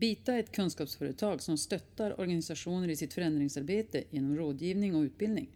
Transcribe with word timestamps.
Bita 0.00 0.34
är 0.34 0.40
ett 0.40 0.52
kunskapsföretag 0.52 1.42
som 1.42 1.58
stöttar 1.58 2.20
organisationer 2.20 2.88
i 2.88 2.96
sitt 2.96 3.14
förändringsarbete 3.14 4.04
genom 4.10 4.36
rådgivning 4.36 4.94
och 4.94 5.02
utbildning. 5.02 5.48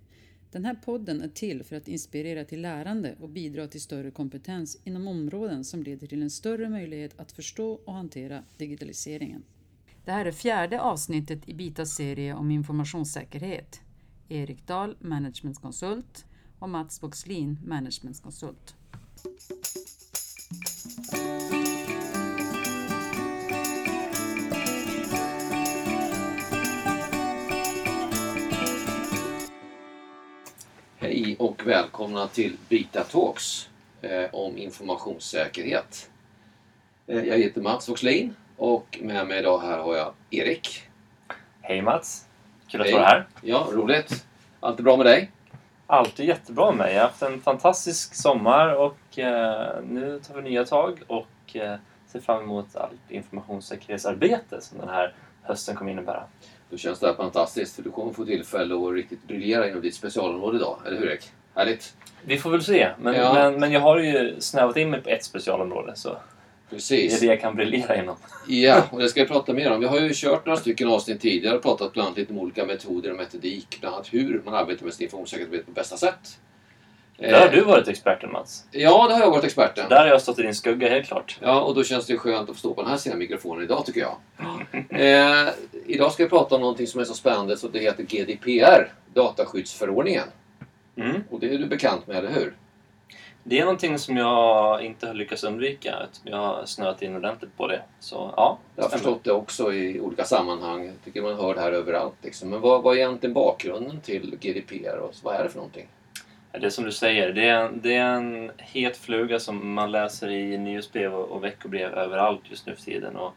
Den 0.50 0.64
här 0.64 0.74
podden 0.74 1.22
är 1.22 1.28
till 1.28 1.64
för 1.64 1.76
att 1.76 1.88
inspirera 1.88 2.44
till 2.44 2.60
lärande 2.62 3.14
och 3.20 3.28
bidra 3.28 3.68
till 3.68 3.80
större 3.80 4.10
kompetens 4.10 4.78
inom 4.84 5.08
områden 5.08 5.64
som 5.64 5.82
leder 5.82 6.06
till 6.06 6.22
en 6.22 6.30
större 6.30 6.68
möjlighet 6.68 7.20
att 7.20 7.32
förstå 7.32 7.72
och 7.72 7.94
hantera 7.94 8.42
digitaliseringen. 8.56 9.42
Det 10.04 10.12
här 10.12 10.26
är 10.26 10.32
fjärde 10.32 10.80
avsnittet 10.80 11.48
i 11.48 11.54
Bitas 11.54 11.94
serie 11.94 12.34
om 12.34 12.50
informationssäkerhet. 12.50 13.80
Erik 14.28 14.66
Dahl, 14.66 14.96
managementkonsult 15.00 16.24
och 16.58 16.68
Mats 16.68 17.00
Boxlin, 17.00 17.58
managementkonsult. 17.66 18.74
Hej 31.34 31.46
och 31.46 31.66
välkomna 31.66 32.28
till 32.28 32.56
Bita 32.68 33.04
Talks 33.04 33.68
eh, 34.02 34.24
om 34.32 34.58
informationssäkerhet. 34.58 36.10
Eh, 37.06 37.24
jag 37.24 37.38
heter 37.38 37.60
Mats 37.60 37.88
Voxlin 37.88 38.34
och 38.56 38.98
med 39.02 39.26
mig 39.26 39.38
idag 39.38 39.58
här 39.58 39.78
har 39.78 39.96
jag 39.96 40.12
Erik. 40.30 40.82
Hej 41.60 41.82
Mats! 41.82 42.28
Kul 42.68 42.80
att 42.80 42.86
Hej. 42.86 42.94
vara 42.94 43.06
här. 43.06 43.26
Ja, 43.42 43.68
roligt. 43.72 44.26
Allt 44.60 44.78
är 44.78 44.82
bra 44.82 44.96
med 44.96 45.06
dig? 45.06 45.30
Alltid 45.86 46.26
jättebra 46.26 46.70
med 46.70 46.78
mig. 46.78 46.94
Jag 46.94 47.00
har 47.00 47.08
haft 47.08 47.22
en 47.22 47.40
fantastisk 47.40 48.14
sommar 48.14 48.74
och 48.74 49.18
eh, 49.18 49.82
nu 49.82 50.20
tar 50.26 50.34
vi 50.34 50.42
nya 50.42 50.64
tag 50.64 51.02
och 51.06 51.56
eh, 51.56 51.76
ser 52.06 52.20
fram 52.20 52.42
emot 52.42 52.76
allt 52.76 53.10
informationssäkerhetsarbete 53.10 54.60
som 54.60 54.78
den 54.78 54.88
här 54.88 55.14
hösten 55.42 55.76
kommer 55.76 55.90
innebära. 55.90 56.24
Då 56.74 56.78
känns 56.78 56.98
det 57.00 57.06
här 57.06 57.14
fantastiskt 57.14 57.76
för 57.76 57.82
du 57.82 57.90
kommer 57.90 58.12
få 58.12 58.24
tillfälle 58.24 58.74
att 58.74 58.94
riktigt 58.94 59.26
briljera 59.26 59.68
inom 59.68 59.82
ditt 59.82 59.94
specialområde 59.94 60.56
idag, 60.56 60.78
eller 60.86 60.98
hur 60.98 61.06
Erik? 61.06 61.30
Härligt! 61.54 61.94
Vi 62.22 62.38
får 62.38 62.50
väl 62.50 62.62
se, 62.64 62.88
men, 62.98 63.14
Ja. 63.14 63.34
men, 63.34 63.60
men 63.60 63.72
jag 63.72 63.80
har 63.80 63.98
ju 63.98 64.40
snävat 64.40 64.76
in 64.76 64.90
mig 64.90 65.02
på 65.02 65.08
ett 65.08 65.24
specialområde 65.24 65.92
så 65.96 66.08
det 66.08 66.16
är 66.16 66.70
Precis. 66.70 67.20
det 67.20 67.26
jag 67.26 67.40
kan 67.40 67.56
briljera 67.56 67.96
inom. 67.96 68.16
Ja, 68.48 68.82
och 68.90 68.98
det 69.00 69.08
ska 69.08 69.22
vi 69.22 69.28
prata 69.28 69.52
mer 69.52 69.72
om. 69.72 69.80
Vi 69.80 69.86
har 69.86 70.00
ju 70.00 70.10
kört 70.14 70.46
några 70.46 70.58
stycken 70.58 70.88
avsnitt 70.88 71.20
tidigare 71.20 71.56
och 71.56 71.62
pratat 71.62 71.92
bland 71.92 72.06
annat 72.06 72.18
lite 72.18 72.32
om 72.32 72.38
olika 72.38 72.64
metoder 72.64 73.10
och 73.10 73.16
metodik, 73.16 73.76
bland 73.80 73.94
annat 73.94 74.12
hur 74.14 74.42
man 74.44 74.54
arbetar 74.54 74.84
med 74.84 74.94
sin 74.94 75.04
informationssäkerhet 75.04 75.66
på 75.66 75.72
bästa 75.72 75.96
sätt. 75.96 76.38
Där 77.18 77.40
har 77.40 77.46
Eh, 77.46 77.52
du 77.52 77.60
varit 77.60 77.88
experten 77.88 78.32
Mats. 78.32 78.64
Ja, 78.70 79.08
det 79.08 79.14
har 79.14 79.20
jag 79.20 79.30
varit 79.30 79.44
experten. 79.44 79.88
Där 79.88 80.00
har 80.00 80.06
jag 80.06 80.22
stått 80.22 80.38
i 80.38 80.42
din 80.42 80.54
skugga 80.54 80.88
helt 80.88 81.06
klart. 81.06 81.38
Ja, 81.42 81.60
och 81.60 81.74
då 81.74 81.84
känns 81.84 82.06
det 82.06 82.18
skönt 82.18 82.50
att 82.50 82.56
få 82.56 82.58
stå 82.60 82.74
på 82.74 82.82
den 82.82 82.90
här 82.90 82.96
sidan 82.96 83.18
mikrofonen 83.18 83.64
idag 83.64 83.86
tycker 83.86 84.00
jag. 84.00 84.16
Eh, 84.88 85.48
idag 85.86 86.12
ska 86.12 86.24
vi 86.24 86.28
prata 86.30 86.54
om 86.54 86.60
någonting 86.60 86.86
som 86.86 87.00
är 87.00 87.04
så 87.04 87.14
spännande 87.14 87.56
så 87.56 87.68
det 87.68 87.78
heter 87.78 88.02
GDPR, 88.02 88.92
dataskyddsförordningen. 89.14 90.28
Mm. 90.96 91.24
Och 91.30 91.40
det 91.40 91.54
är 91.54 91.58
du 91.58 91.66
bekant 91.66 92.06
med, 92.06 92.16
eller 92.16 92.30
hur? 92.32 92.54
Det 93.46 93.58
är 93.58 93.64
någonting 93.64 93.98
som 93.98 94.16
jag 94.16 94.82
inte 94.82 95.06
har 95.06 95.14
lyckats 95.14 95.44
undvika. 95.44 95.94
Jag 96.24 96.36
har 96.36 96.66
snöat 96.66 97.02
in 97.02 97.16
ordentligt 97.16 97.56
på 97.56 97.66
det. 97.66 97.82
Så 98.00 98.34
ja, 98.36 98.58
Jag 98.76 98.82
har 98.82 98.90
förstått 98.90 99.24
det 99.24 99.32
också 99.32 99.72
i 99.72 100.00
olika 100.00 100.24
sammanhang. 100.24 100.86
Jag 100.86 100.94
tycker 101.04 101.22
man 101.22 101.36
hör 101.36 101.54
det 101.54 101.60
här 101.60 101.72
överallt. 101.72 102.14
Liksom. 102.22 102.50
Men 102.50 102.60
vad, 102.60 102.82
vad 102.82 102.94
är 102.94 102.98
egentligen 102.98 103.34
bakgrunden 103.34 104.00
till 104.00 104.36
GDPR 104.40 104.96
och 104.98 105.14
vad 105.22 105.34
är 105.34 105.42
det 105.44 105.48
för 105.48 105.56
någonting? 105.56 105.88
Det 106.60 106.66
är 106.66 106.70
som 106.70 106.84
du 106.84 106.92
säger, 106.92 107.32
det 107.32 107.48
är, 107.48 107.64
en, 107.64 107.80
det 107.80 107.94
är 107.94 108.04
en 108.04 108.50
het 108.58 108.96
fluga 108.96 109.40
som 109.40 109.74
man 109.74 109.92
läser 109.92 110.30
i 110.30 110.58
nyhetsbrev 110.58 111.14
och, 111.14 111.28
och 111.28 111.44
veckobrev 111.44 111.94
överallt 111.94 112.40
just 112.44 112.66
nu 112.66 112.74
för 112.74 112.82
tiden. 112.82 113.16
Och, 113.16 113.34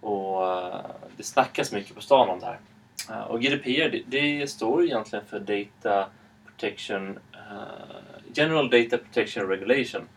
och 0.00 0.48
eh, 0.48 0.80
det 1.16 1.22
snackas 1.22 1.72
mycket 1.72 1.94
på 1.94 2.00
stan 2.00 2.28
om 2.28 2.40
det 2.40 2.46
här. 2.46 2.58
Eh, 3.10 3.24
och 3.24 3.40
GDPR, 3.42 3.90
det, 3.90 4.02
det 4.06 4.50
står 4.50 4.84
egentligen 4.84 5.24
för 5.24 5.40
Data 5.40 6.08
Protection 6.46 7.18
eh, 7.32 7.96
General 8.34 8.70
Data 8.70 8.98
Protection 8.98 9.48
Regulation 9.48 10.08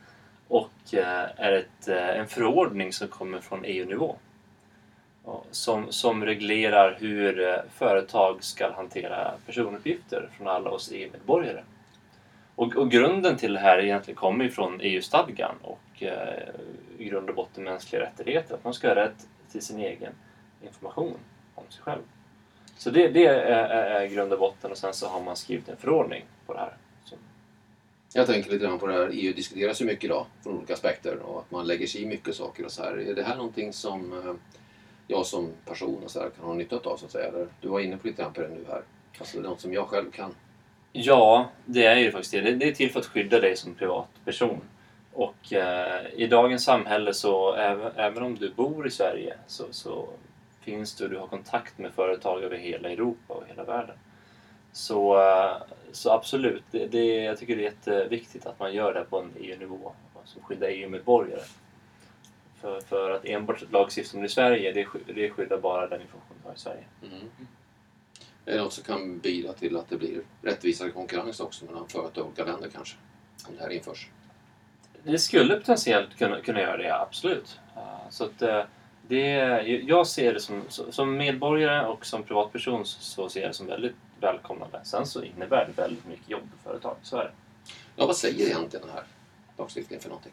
och 0.48 0.94
är 0.94 1.52
ett, 1.52 1.88
en 1.88 2.28
förordning 2.28 2.94
som 2.94 3.08
kommer 3.08 3.40
från 3.40 3.66
EU-nivå. 3.66 4.16
Som, 5.52 5.92
som 5.92 6.26
reglerar 6.26 6.98
hur 7.00 7.62
företag 7.74 8.44
ska 8.44 8.72
hantera 8.72 9.32
personuppgifter 9.46 10.30
från 10.38 10.48
alla 10.48 10.70
oss 10.70 10.92
EU-medborgare. 10.92 11.64
Och, 12.56 12.76
och 12.76 12.92
grunden 12.92 13.38
till 13.38 13.54
det 13.54 13.60
här 13.60 13.80
egentligen 13.80 14.18
kommer 14.18 14.44
ju 14.44 14.52
från 14.52 14.82
EU-stadgan 14.82 15.56
och 15.62 16.04
eh, 16.04 16.50
i 16.98 17.06
grund 17.06 17.30
och 17.30 17.36
botten 17.36 17.64
mänskliga 17.64 18.02
rättigheter. 18.02 18.56
Att 18.56 18.64
man 18.64 18.74
ska 18.74 18.88
ha 18.88 18.96
rätt 18.96 19.28
till 19.52 19.62
sin 19.62 19.80
egen 19.80 20.14
information 20.64 21.18
om 21.56 21.64
sig 21.70 21.84
själv. 21.84 22.02
Så 22.78 22.90
det, 22.90 23.08
det 23.08 23.26
är, 23.26 23.36
är, 23.36 24.02
är 24.02 24.08
grund 24.08 24.34
och 24.34 24.40
botten 24.40 24.72
och 24.72 24.78
sen 24.78 24.94
så 24.94 25.08
har 25.08 25.22
man 25.22 25.36
skrivit 25.36 25.70
en 25.70 25.78
förordning 25.78 26.26
på 26.46 26.54
det 26.54 26.60
här. 26.60 26.74
Så. 27.06 27.16
Jag 28.14 28.28
tänker 28.28 28.52
lite 28.52 28.66
grann 28.66 28.80
på 28.80 28.88
det 28.88 28.94
här, 28.94 29.10
EU 29.14 29.34
diskuteras 29.34 29.82
ju 29.82 29.86
mycket 29.86 30.04
idag 30.04 30.26
från 30.44 30.58
olika 30.58 30.74
aspekter 30.74 31.20
och 31.20 31.40
att 31.40 31.52
man 31.52 31.68
lägger 31.68 31.88
sig 31.88 32.02
i 32.02 32.06
mycket 32.06 32.36
saker 32.36 32.66
och 32.66 32.72
så 32.72 32.84
här. 32.84 32.98
Är 32.98 33.16
det 33.16 33.24
här 33.24 33.36
någonting 33.36 33.74
som 33.74 34.14
eh, 34.14 34.34
jag 35.08 35.26
som 35.26 35.52
person 35.66 36.04
och 36.04 36.12
så 36.12 36.20
här 36.20 36.30
kan 36.30 36.46
ha 36.46 36.54
nytta 36.54 36.76
av 36.76 36.98
så 36.98 37.06
att 37.06 37.12
säga? 37.12 37.28
Eller, 37.28 37.48
du 37.62 37.68
var 37.68 37.80
inne 37.80 37.98
på 37.98 38.08
lite 38.08 38.22
grann 38.22 38.34
på 38.34 38.42
det 38.42 38.50
nu 38.50 38.66
här. 38.68 38.82
Alltså 39.20 39.38
det 39.38 39.48
är 39.48 39.50
något 39.50 39.62
som 39.62 39.74
jag 39.74 39.88
själv 39.88 40.12
kan 40.12 40.36
ja, 40.94 41.50
det 41.66 41.86
är 41.86 41.96
ju 41.96 42.12
faktiskt 42.12 42.32
det. 42.32 42.42
Det- 42.42 42.68
är 42.68 42.72
till 42.72 42.92
för 42.92 43.00
att 43.00 43.06
skydda 43.06 43.40
dig 43.40 43.56
som 43.58 43.76
privatperson. 43.76 44.62
Och 45.14 45.54
eh, 45.54 46.06
i 46.14 46.28
dagens 46.28 46.64
samhälle 46.64 47.14
så 47.14 47.54
även, 47.56 47.92
även 47.96 48.24
om 48.24 48.36
du 48.36 48.50
bor 48.54 48.88
i 48.88 48.92
Sverige 48.92 49.34
så, 49.48 49.64
så 49.72 50.08
finns 50.62 50.96
du 50.96 51.04
och 51.04 51.10
du 51.10 51.18
har 51.18 51.28
kontakt 51.28 51.78
med 51.78 51.92
företag 51.94 52.44
över 52.44 52.58
hela 52.58 52.90
Europa 52.90 53.34
och 53.34 53.44
hela 53.48 53.64
världen. 53.64 53.96
Så, 54.72 55.22
eh, 55.22 55.56
så 55.92 56.12
absolut, 56.12 56.64
det, 56.72 56.86
det, 56.88 57.06
jag 57.06 57.38
tycker 57.38 57.56
det 57.56 57.62
är 57.62 57.64
jätteviktigt 57.64 58.46
att 58.46 58.60
man 58.60 58.74
gör 58.74 58.94
det 58.94 59.04
på 59.10 59.20
en 59.20 59.32
EU-nivå 59.40 59.78
som 60.12 60.20
alltså 60.22 60.40
skyddar 60.42 60.68
EU-medborgare. 60.68 61.42
För, 62.62 62.82
för 62.82 63.12
att 63.12 63.26
enbart 63.26 63.72
lagstiftningen 63.72 64.26
i 64.26 64.30
Sverige, 64.30 64.72
det, 64.72 64.88
det 65.14 65.30
skyddar 65.30 65.58
bara 65.58 65.88
den 65.88 66.02
information 66.02 66.38
du 66.44 66.48
har 66.48 66.56
i 66.56 66.60
Sverige. 66.60 66.84
Mm. 67.02 67.30
Är 68.46 68.58
något 68.58 68.74
som 68.74 68.84
kan 68.84 69.20
bidra 69.20 69.54
till 69.54 69.78
att 69.78 69.90
det 69.90 69.98
blir 69.98 70.22
rättvisare 70.42 70.90
konkurrens 70.90 71.40
också 71.40 71.66
mellan 71.66 71.88
företag 71.88 72.22
och 72.24 72.28
olika 72.28 72.46
länder 72.46 72.70
kanske? 72.76 72.98
Om 73.48 73.56
det 73.56 73.64
här 73.64 73.70
införs. 73.70 74.08
Det 75.04 75.18
skulle 75.20 75.56
potentiellt 75.56 76.18
kunna, 76.18 76.42
kunna 76.42 76.62
göra 76.62 76.78
det, 76.78 76.96
absolut. 77.02 77.60
Uh, 77.76 78.10
Så 78.10 78.24
att, 78.24 78.42
eh, 78.42 78.64
det, 79.08 79.22
jag 79.88 80.08
ser 80.08 80.34
det 80.34 80.40
som, 80.40 80.64
som 80.70 81.18
medborgare 81.18 81.86
och 81.88 82.06
som 82.06 82.24
privatperson 82.24 82.86
så- 82.86 83.02
så 83.02 83.30
ser 83.30 83.42
jag 83.42 83.50
det 83.50 83.54
som 83.54 83.68
väldigt 83.68 83.96
välkomnande. 84.22 84.80
Sen 84.84 85.06
så 85.06 85.24
innebär 85.24 85.66
det 85.66 85.82
väldigt 85.82 86.08
mycket 86.08 86.30
jobb 86.30 86.42
för 86.64 86.70
företag, 86.70 86.96
så 87.04 87.18
är 87.18 87.24
det. 87.24 87.32
Ja, 87.96 88.06
vad 88.08 88.18
säger 88.18 88.46
egentligen 88.46 88.86
den 88.86 88.96
här 88.96 89.04
lagstiftningen 89.58 90.02
för 90.02 90.10
någonting? 90.10 90.32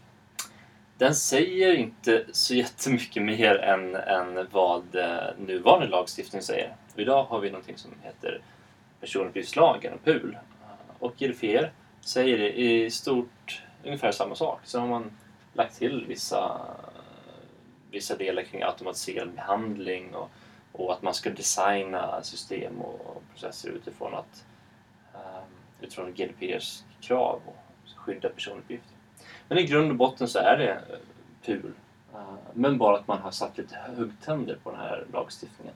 Den 1.01 1.15
säger 1.15 1.75
inte 1.75 2.25
så 2.33 2.55
jättemycket 2.55 3.23
mer 3.23 3.59
än, 3.59 3.95
än 3.95 4.49
vad 4.51 4.95
eh, 4.95 5.39
nuvarande 5.39 5.87
lagstiftning 5.87 6.43
säger. 6.43 6.77
Och 6.95 7.01
idag 7.01 7.25
har 7.25 7.41
vi 7.41 7.51
någonting 7.51 7.77
som 7.77 7.91
heter 8.03 8.41
personuppgiftslagen, 9.01 9.99
PUL. 10.05 10.39
Och 10.99 11.17
GDPR 11.17 11.73
säger 12.01 12.39
i 12.39 12.91
stort 12.91 13.63
ungefär 13.85 14.13
samma 14.13 14.35
sak. 14.35 14.61
Sen 14.65 14.81
har 14.81 14.89
man 14.89 15.11
lagt 15.53 15.79
till 15.79 16.05
vissa, 16.09 16.61
vissa 17.91 18.17
delar 18.17 18.43
kring 18.43 18.63
automatiserad 18.63 19.33
behandling 19.33 20.15
och, 20.15 20.31
och 20.73 20.93
att 20.93 21.03
man 21.03 21.15
ska 21.15 21.31
designa 21.31 22.23
system 22.23 22.81
och 22.81 23.23
processer 23.33 23.69
utifrån, 23.69 24.15
att, 24.15 24.45
eh, 25.15 25.43
utifrån 25.81 26.15
GDPRs 26.15 26.85
krav 27.01 27.41
och 27.47 27.57
skydda 27.97 28.29
personuppgifter. 28.29 29.00
Men 29.51 29.59
i 29.59 29.67
grund 29.67 29.91
och 29.91 29.97
botten 29.97 30.29
så 30.29 30.39
är 30.39 30.57
det 30.59 30.71
eh, 30.71 30.99
PUL. 31.45 31.73
Eh, 32.15 32.35
men 32.55 32.79
bara 32.79 32.97
att 32.97 33.09
man 33.09 33.19
har 33.19 33.31
satt 33.31 33.59
lite 33.59 33.77
huggtänder 33.97 34.59
på 34.63 34.71
den 34.71 34.81
här 34.81 35.07
lagstiftningen. 35.13 35.75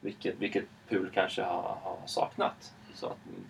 Vilket, 0.00 0.38
vilket 0.38 0.64
PUL 0.88 1.10
kanske 1.14 1.42
har, 1.42 1.78
har 1.82 1.98
saknat. 2.06 2.74
Så 2.94 3.06
att, 3.06 3.26
mm, 3.26 3.44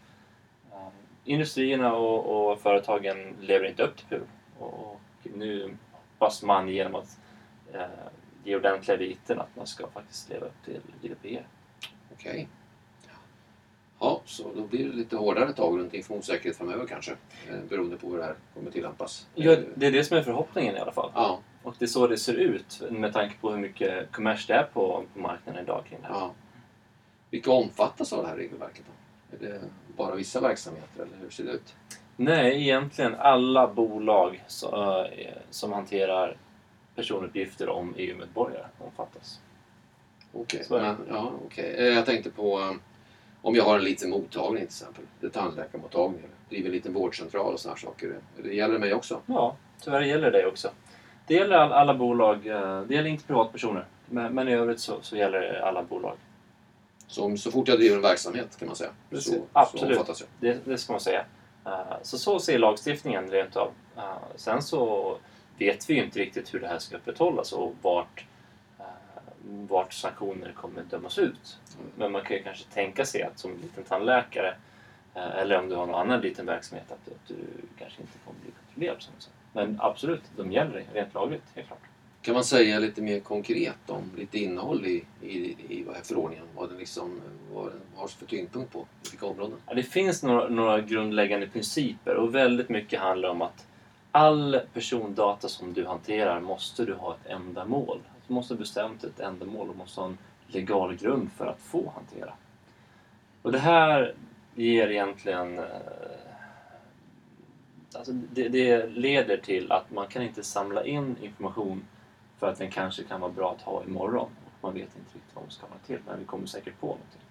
eh, 0.73 0.93
industrierna 1.25 1.95
och, 1.95 2.51
och 2.53 2.61
företagen 2.61 3.37
lever 3.41 3.69
inte 3.69 3.83
upp 3.83 3.97
till 3.97 4.07
PUL. 4.07 4.27
Och, 4.59 4.91
och 4.91 5.01
nu 5.23 5.77
hoppas 5.93 6.43
man 6.43 6.69
genom 6.69 6.95
att 6.95 7.19
eh, 7.73 7.83
ge 8.45 8.57
ordentliga 8.57 8.97
viten 8.97 9.41
att 9.41 9.57
man 9.57 9.67
ska 9.67 9.87
faktiskt 9.87 10.29
leva 10.29 10.47
upp 10.47 10.65
till 10.65 10.81
GDPR. 11.03 11.47
Okej. 12.13 12.49
Ja, 14.01 14.21
så 14.25 14.43
då 14.57 14.63
blir 14.63 14.85
det 14.89 14.93
lite 14.97 15.17
hårdare 15.17 15.53
tag 15.53 15.79
runt 15.79 15.95
informationssäkerhet 15.95 16.57
framöver 16.57 16.87
kanske. 16.87 17.13
eh, 17.51 17.57
Beroende 17.69 17.97
på 17.97 18.11
hur 18.11 18.19
det 18.19 18.25
här 18.25 18.35
kommer 18.55 18.71
tillämpas. 18.71 19.27
Ja, 19.35 19.57
det 19.75 19.87
är 19.87 19.93
det 19.93 20.05
som 20.05 20.17
är 20.17 20.23
förhoppningen 20.23 20.77
i 20.77 20.79
alla 20.79 20.93
fall. 20.93 21.11
ja, 21.15 21.41
Och 21.63 21.75
det 21.79 21.85
är 21.85 21.87
så 21.87 22.07
det 22.07 22.17
ser 22.19 22.35
ut 22.35 22.83
med 22.91 23.13
tanke 23.13 23.35
på 23.41 23.51
hur 23.51 23.59
mycket 23.59 24.13
kommers 24.13 24.47
det 24.47 24.55
är 24.55 24.63
på, 24.63 25.05
på 25.15 25.21
marknaden 25.21 25.63
idag 25.63 25.85
kring 25.89 25.99
det 26.01 26.07
här. 26.07 26.15
ja. 26.15 26.33
Vilka 27.31 27.51
omfattas 27.51 28.13
av 28.13 28.23
det 28.23 28.29
här 28.29 28.37
regelverket 28.37 28.85
då? 28.87 29.37
Är 29.47 29.51
det 29.51 29.61
bara 29.97 30.15
vissa 30.15 30.41
verksamheter 30.41 31.03
eller 31.03 31.17
hur 31.23 31.31
ser 31.31 31.45
det 31.45 31.51
ut? 31.53 31.75
Nej, 32.17 32.63
egentligen 32.63 33.15
alla 33.15 33.67
bolag 33.69 34.45
så, 34.47 35.03
eh, 35.05 35.33
som 35.51 35.73
hanterar 35.73 36.37
personuppgifter 36.95 37.69
om 37.69 37.95
EU-medborgare 37.97 38.67
omfattas. 38.79 39.41
Okej, 40.33 40.67
men 40.71 40.97
ja, 41.09 41.33
okej. 41.47 41.75
Eh, 41.79 41.95
Jag 41.95 42.07
tänkte 42.07 42.31
på 42.31 42.77
om 43.43 43.55
jag 43.55 43.65
har 43.65 43.79
en 43.79 43.85
liten 43.85 44.11
mottagning 44.11 44.57
till 44.57 44.65
exempel. 44.67 45.05
En 45.21 45.31
tandläkarmottagning. 45.31 46.19
eller 46.19 46.35
Driver 46.49 46.67
en 46.69 46.73
liten 46.75 46.93
vårdcentral 46.95 47.53
och 47.55 47.61
sådana 47.61 47.79
saker. 47.79 48.15
Det 48.43 48.55
gäller 48.55 48.79
mig 48.79 48.95
också. 48.95 49.21
Ja, 49.27 49.57
tyvärr 49.85 50.01
gäller 50.03 50.31
det 50.31 50.47
också. 50.47 50.71
Det 51.27 51.35
gäller 51.35 51.57
all- 51.57 51.73
alla 51.73 51.95
bolag. 51.95 52.47
eh, 52.47 52.81
Det 52.83 52.95
gäller 52.95 53.11
inte 53.11 53.25
privatpersoner. 53.25 53.85
Men, 54.07 54.35
men 54.35 54.49
i 54.49 54.53
övrigt 54.55 54.81
så, 54.81 54.99
så 55.03 55.17
gäller 55.17 55.41
det 55.41 55.65
alla 55.67 55.83
bolag. 55.83 56.17
Så, 57.07 57.37
så 57.37 57.51
fort 57.51 57.69
jag 57.69 57.79
driver 57.79 57.97
en 57.97 58.03
verksamhet 58.03 58.57
kan 58.59 58.69
man 58.69 58.77
säga. 58.77 58.91
Precis. 59.11 59.35
Så, 59.35 59.41
Absolut. 59.53 59.95
så 59.95 60.01
omfattas 60.01 60.21
jag. 60.21 60.29
Det, 60.55 60.61
det 60.65 60.79
ska 60.79 60.93
man 60.93 61.01
säga. 61.01 61.25
Eh, 61.67 61.73
Så 62.03 62.19
så 62.19 62.39
ser 62.41 62.59
lagstiftningen 62.59 63.31
rent 63.31 63.57
av. 63.57 63.71
Eh, 63.97 64.03
Sen 64.37 64.63
så 64.63 65.17
vet 65.59 65.91
vi 65.91 65.95
ju 65.95 66.05
inte 66.05 66.19
riktigt 66.19 66.55
hur 66.55 66.61
det 66.61 66.69
här 66.69 66.79
ska 66.79 66.97
upprätthållas 66.97 67.53
och 67.53 67.75
vart, 67.83 68.25
vart 69.45 69.93
sanktioner 69.93 70.53
kommer 70.53 70.83
dömas 70.83 71.19
ut. 71.19 71.59
Men 71.97 72.13
man 72.13 72.23
kan 72.23 72.37
ju 72.37 72.43
kanske 72.43 72.65
tänka 72.65 73.05
sig 73.05 73.23
att 73.23 73.39
som 73.39 73.57
liten 73.63 73.85
tandläkare 73.85 74.55
eh, 75.15 75.39
eller 75.39 75.59
om 75.59 75.69
du 75.69 75.75
har 75.75 75.87
någon 75.87 76.01
annan 76.01 76.21
liten 76.21 76.47
verksamhet 76.47 76.93
att, 76.93 77.09
att 77.09 77.29
du 77.29 77.37
kanske 77.79 78.01
inte 78.01 78.19
kommer 78.25 78.41
bli 78.41 78.51
kontrollerad. 78.51 79.03
Som 79.03 79.15
så. 79.19 79.31
Men 79.53 79.77
absolut, 79.81 80.23
de 80.37 80.53
gäller 80.53 80.85
rent 80.93 81.15
lagligt, 81.15 81.43
helt 81.55 81.67
klart. 81.67 81.81
Kan 82.23 82.35
man 82.35 82.45
säga 82.45 82.79
lite 82.79 83.03
mer 83.03 83.21
konkret 83.21 83.91
om 83.91 84.11
lite 84.17 84.39
innehåll 84.39 84.87
i, 84.87 85.05
i, 85.23 85.57
i 85.69 85.85
vad 85.87 85.97
här 85.97 86.03
förordningen? 86.03 86.45
Vad 86.55 86.69
den 86.69 86.79
liksom 86.79 87.21
vad 87.53 87.67
den 87.67 87.81
har 87.95 88.09
för 88.09 88.27
tyngdpunkt 88.27 88.73
på? 88.73 88.87
Vilka 89.11 89.27
områden? 89.27 89.59
Ja, 89.67 89.75
det 89.75 89.83
finns 89.83 90.23
några, 90.23 90.49
några 90.49 90.81
grundläggande 90.81 91.47
principer 91.47 92.15
och 92.15 92.35
väldigt 92.35 92.69
mycket 92.69 93.01
handlar 93.01 93.29
om 93.29 93.43
att 93.43 93.67
all 94.11 94.61
persondata 94.73 95.49
som 95.49 95.73
du 95.73 95.87
hanterar 95.87 96.41
måste 96.41 96.85
du 96.85 96.95
ha 96.95 97.15
ett 97.15 97.27
ändamål. 97.27 98.01
Du 98.31 98.35
måste 98.35 98.55
ha 98.55 98.59
bestämt 98.59 99.05
ett 99.05 99.21
ändamål 99.21 99.69
och 99.69 99.77
måste 99.77 100.01
ha 100.01 100.09
en 100.09 100.19
legal 100.47 100.97
grund 100.97 101.33
för 101.33 101.47
att 101.47 101.61
få 101.61 101.93
hantera. 101.95 102.33
Och 103.43 103.53
det 103.53 103.59
här 103.59 104.15
ger 104.55 104.91
egentligen... 104.91 105.59
Eh, 105.59 105.65
alltså 107.95 108.13
det, 108.13 108.49
det 108.49 108.87
leder 108.87 109.37
till 109.37 109.73
att 109.73 109.91
man 109.91 110.07
kan 110.07 110.23
inte 110.23 110.43
samla 110.43 110.85
in 110.85 111.17
information 111.23 111.85
för 112.39 112.49
att 112.49 112.59
den 112.59 112.71
kanske 112.71 113.03
kan 113.03 113.21
vara 113.21 113.33
bra 113.33 113.53
att 113.53 113.63
ha 113.63 113.85
imorgon. 113.85 114.31
Och 114.45 114.53
man 114.61 114.75
vet 114.75 114.97
inte 114.97 115.15
riktigt 115.15 115.35
vad 115.35 115.45
man 115.45 115.51
ska 115.51 115.67
ha 115.67 115.77
till, 115.87 115.99
men 116.07 116.19
vi 116.19 116.25
kommer 116.25 116.47
säkert 116.47 116.81
på 116.81 116.87
någonting. 116.87 117.23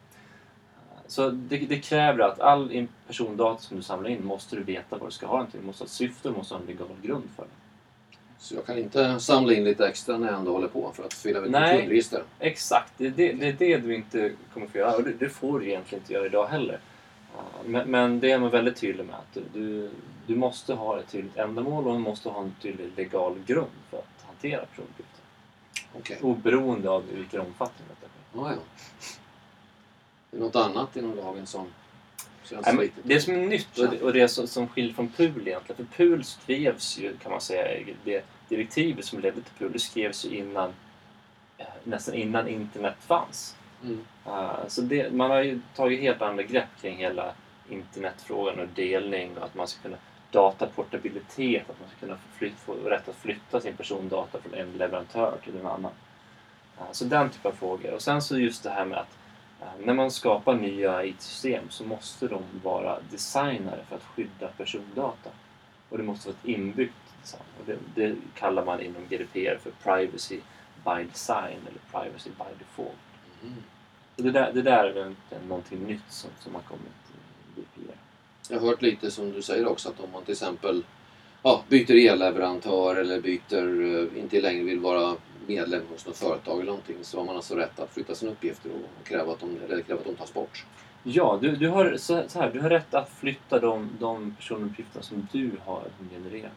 Eh, 0.73 1.01
så 1.07 1.29
det, 1.29 1.57
det 1.57 1.79
kräver 1.79 2.19
att 2.19 2.39
all 2.39 2.87
persondata 3.07 3.61
som 3.61 3.77
du 3.77 3.83
samlar 3.83 4.09
in 4.09 4.25
måste 4.25 4.55
du 4.55 4.63
veta 4.63 4.97
vad 4.97 5.07
du 5.07 5.11
ska 5.11 5.27
ha 5.27 5.37
den 5.37 5.51
till. 5.51 5.59
Du 5.59 5.65
måste 5.65 5.81
ha 5.81 5.85
ett 5.85 5.91
syfte 5.91 6.29
och 6.29 6.37
måste 6.37 6.53
ha 6.53 6.61
en 6.61 6.67
legal 6.67 6.87
grund 7.01 7.29
för 7.35 7.43
det. 7.43 7.68
Så 8.39 8.55
jag 8.55 8.65
kan 8.65 8.77
inte 8.77 9.19
samla 9.19 9.53
in 9.53 9.63
lite 9.63 9.87
extra 9.87 10.17
när 10.17 10.27
jag 10.27 10.39
ändå 10.39 10.51
håller 10.51 10.67
på 10.67 10.91
för 10.91 11.03
att 11.03 11.13
fylla 11.13 11.39
ut 11.39 11.51
Nej. 11.51 11.73
ett 11.73 11.79
kundregister. 11.79 12.23
Exakt, 12.39 12.93
det 12.97 13.07
är 13.07 13.11
det, 13.11 13.33
det 13.33 13.47
är 13.47 13.53
det 13.53 13.77
du 13.77 13.95
inte 13.95 14.31
kommer 14.53 14.67
få 14.67 14.77
göra 14.77 14.95
och 14.95 15.03
det, 15.03 15.13
det 15.13 15.29
får 15.29 15.59
du 15.59 15.67
egentligen 15.67 16.03
inte 16.03 16.13
göra 16.13 16.25
idag 16.25 16.47
heller. 16.47 16.79
Men, 17.65 17.91
men 17.91 18.19
det 18.19 18.31
är 18.31 18.39
man 18.39 18.49
väldigt 18.49 18.77
tydlig 18.77 19.05
med 19.05 19.15
att 19.15 19.37
du, 19.53 19.89
du, 20.27 20.35
måste 20.35 20.73
ha 20.73 20.99
ett 20.99 21.11
tydligt 21.11 21.37
ändamål 21.37 21.87
och 21.87 21.93
du 21.93 21.99
måste 21.99 22.29
ha 22.29 22.41
en 22.41 22.55
tydlig 22.61 22.91
legal 22.95 23.35
grund 23.45 23.69
för 23.89 23.97
att 23.97 24.25
hantera 24.27 24.65
personuppgifter. 24.65 25.23
Okej. 25.99 26.17
Oberoende 26.21 26.89
av 26.89 27.03
i 27.13 27.15
vilken 27.15 27.41
omfattning 27.41 27.87
detta 27.87 28.11
sker. 28.11 28.39
Ja, 28.41 28.51
ja. 28.51 28.85
Det 30.31 30.37
är 30.37 30.41
något 30.41 30.55
annat 30.55 30.95
inom 30.95 31.15
lagen 31.15 31.47
som 31.47 31.67
Nej, 32.51 32.77
riktigt... 32.77 33.03
Det 33.03 33.19
som 33.19 33.33
är 33.33 33.37
nytt 33.37 33.77
och 33.77 33.89
det, 33.89 34.01
och 34.01 34.13
det 34.13 34.27
som, 34.27 34.47
som 34.47 34.67
skiljer 34.67 34.93
från 34.93 35.07
PUL 35.07 35.47
egentligen, 35.47 35.87
för 35.87 35.97
PUL 35.97 36.23
skrevs 36.23 36.97
ju 36.97 37.17
kan 37.17 37.31
man 37.31 37.41
säga, 37.41 37.85
det 38.03 38.25
direktivet 38.49 39.05
som 39.05 39.19
ledde 39.19 39.41
till 39.41 39.53
PUL, 39.57 39.79
skrevs 39.79 40.25
ju 40.25 40.37
innan, 40.37 40.73
eh, 41.57 41.65
nästan 41.83 42.13
innan 42.15 42.47
internet 42.47 42.95
fanns. 42.99 43.55
Mm. 43.83 43.99
Uh, 44.27 44.67
så 44.67 44.81
det, 44.81 45.13
man 45.13 45.31
har 45.31 45.41
ju 45.41 45.61
tagit 45.75 46.01
helt 46.01 46.21
andra 46.21 46.43
grepp 46.43 46.69
kring 46.81 46.97
hela 46.97 47.33
internetfrågan 47.69 48.59
och 48.59 48.67
delning 48.75 49.37
och 49.37 49.45
att 49.45 49.55
man 49.55 49.67
ska 49.67 49.81
kunna 49.81 49.97
dataportabilitet, 50.31 51.69
att 51.69 51.79
man 51.79 51.89
ska 51.89 51.99
kunna 51.99 52.17
flyt, 52.37 52.53
få 52.65 52.73
rätt 52.73 53.09
att 53.09 53.15
flytta 53.15 53.61
sin 53.61 53.73
persondata 53.73 54.41
från 54.41 54.53
en 54.53 54.71
leverantör 54.71 55.37
till 55.43 55.57
en 55.57 55.65
annan. 55.65 55.91
Uh, 56.77 56.91
så 56.91 57.05
den 57.05 57.29
typen 57.29 57.51
av 57.51 57.55
frågor. 57.55 57.93
Och 57.93 58.01
sen 58.01 58.21
så 58.21 58.39
just 58.39 58.63
det 58.63 58.69
här 58.69 58.85
med 58.85 58.97
att 58.97 59.17
när 59.83 59.93
man 59.93 60.11
skapar 60.11 60.55
nya 60.55 61.05
IT-system 61.05 61.63
så 61.69 61.83
måste 61.83 62.27
de 62.27 62.43
vara 62.63 62.99
designade 63.11 63.83
för 63.89 63.95
att 63.95 64.03
skydda 64.03 64.47
persondata. 64.57 65.29
Och 65.89 65.97
det 65.97 66.03
måste 66.03 66.27
vara 66.27 66.37
ett 66.41 66.49
inbyggt 66.49 66.93
design. 67.21 67.43
Och 67.59 67.65
det, 67.65 67.77
det 67.95 68.15
kallar 68.35 68.65
man 68.65 68.81
inom 68.81 69.01
GDPR 69.09 69.57
för 69.57 69.71
privacy 69.83 70.39
by 70.83 71.03
design 71.11 71.57
eller 71.67 71.79
privacy 71.91 72.29
by 72.29 72.59
default. 72.59 72.99
Mm. 73.43 73.63
Och 74.17 74.23
det, 74.23 74.31
där, 74.31 74.53
det 74.53 74.61
där 74.61 74.83
är 74.85 75.13
någonting 75.47 75.83
nytt 75.83 76.11
som, 76.11 76.29
som 76.39 76.55
har 76.55 76.61
kommit 76.61 76.85
i 76.85 77.61
GDPR. 77.61 77.97
Jag 78.49 78.59
har 78.59 78.67
hört 78.67 78.81
lite 78.81 79.11
som 79.11 79.31
du 79.31 79.41
säger 79.41 79.67
också 79.67 79.89
att 79.89 79.99
om 79.99 80.11
man 80.11 80.23
till 80.23 80.31
exempel 80.31 80.83
ja, 81.43 81.63
byter 81.67 82.11
elleverantör 82.11 82.95
eller 82.95 83.21
byter, 83.21 83.81
eh, 83.95 84.19
inte 84.23 84.41
längre 84.41 84.63
vill 84.63 84.79
vara 84.79 85.15
medlem 85.49 85.81
hos 85.91 86.05
något 86.05 86.17
företag 86.17 86.55
eller 86.55 86.65
någonting 86.65 86.95
så 87.01 87.17
har 87.17 87.25
man 87.25 87.35
alltså 87.35 87.55
rätt 87.55 87.79
att 87.79 87.93
flytta 87.93 88.15
sina 88.15 88.31
uppgifter 88.31 88.71
och 88.71 89.07
kräva 89.07 89.31
att 89.31 89.39
de, 89.39 89.57
eller 89.65 89.81
kräva 89.81 89.99
att 89.99 90.05
de 90.05 90.15
tas 90.15 90.33
bort. 90.33 90.65
Ja, 91.03 91.39
du, 91.41 91.55
du, 91.55 91.69
har, 91.69 91.97
så, 91.97 92.15
här, 92.15 92.51
du 92.53 92.59
har 92.59 92.69
rätt 92.69 92.93
att 92.93 93.09
flytta 93.09 93.59
de, 93.59 93.89
de 93.99 94.35
personuppgifter 94.35 95.01
som 95.01 95.27
du 95.31 95.51
har 95.65 95.83
genererat. 96.11 96.51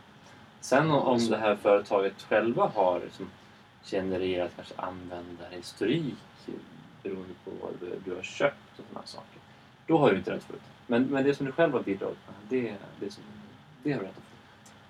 Sen 0.60 0.90
om, 0.90 1.02
om 1.02 1.28
det 1.28 1.36
här 1.36 1.56
företaget 1.56 2.22
själva 2.22 2.70
har 2.74 3.00
liksom 3.00 3.30
genererat 3.84 4.50
kanske 4.56 4.74
användarhistorik 4.76 6.14
beroende 7.02 7.34
på 7.44 7.50
vad 7.60 7.72
du, 7.80 8.00
du 8.04 8.14
har 8.14 8.22
köpt 8.22 8.78
och 8.78 8.84
sådana 8.88 9.06
saker. 9.06 9.40
Då 9.86 9.98
har 9.98 10.10
du 10.10 10.16
inte 10.16 10.30
rätt 10.30 10.38
att 10.38 10.44
flytta. 10.44 10.64
Men, 10.86 11.04
men 11.04 11.24
det 11.24 11.34
som 11.34 11.46
du 11.46 11.52
själv 11.52 11.72
har 11.72 11.82
bidragit 11.82 12.18
med, 12.26 12.62
det, 12.62 12.74
det, 13.00 13.10
som, 13.10 13.22
det 13.82 13.92
har 13.92 14.00
du 14.00 14.06
rätt 14.06 14.16
att 14.16 14.24
flytta. 14.24 14.42